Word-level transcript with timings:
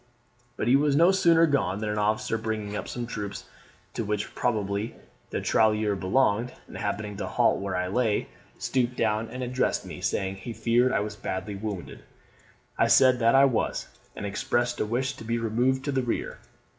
"But 0.57 0.67
he 0.67 0.75
was 0.75 0.95
no 0.95 1.11
sooner 1.11 1.45
gone, 1.45 1.77
than 1.77 1.87
an 1.89 1.99
officer 1.99 2.35
bringing 2.35 2.75
up 2.75 2.87
some 2.87 3.05
troops, 3.05 3.45
to 3.93 4.03
which 4.03 4.33
probably 4.33 4.95
the 5.29 5.41
tirailleur 5.41 5.95
belonged 5.95 6.53
and 6.65 6.75
happening 6.75 7.17
to 7.17 7.27
halt 7.27 7.59
where 7.59 7.75
I 7.75 7.87
lay, 7.87 8.27
stooped 8.57 8.95
down 8.95 9.29
and 9.29 9.43
addressed 9.43 9.85
me, 9.85 10.01
saying, 10.01 10.37
he 10.37 10.53
feared 10.53 10.91
I 10.91 11.01
was 11.01 11.15
badly 11.15 11.53
wounded; 11.53 11.99
I 12.79 12.87
said 12.87 13.19
that 13.19 13.35
I 13.35 13.45
was, 13.45 13.89
and 14.15 14.25
expressed 14.25 14.79
a 14.79 14.87
wish 14.87 15.13
to 15.17 15.23
be 15.23 15.37
removed 15.37 15.85
to 15.85 15.91
the 15.91 16.01
rear. 16.01 16.39